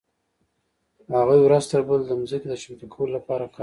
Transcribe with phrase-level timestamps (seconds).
[1.19, 3.59] هغوی ورځ تر بلې د ځمکې د چمتو کولو لپاره کار کاوه.